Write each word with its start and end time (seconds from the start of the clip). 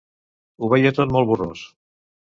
Ho 0.63 0.69
veia 0.73 0.93
tot 1.01 1.15
molt 1.17 1.31
borrós 1.33 1.67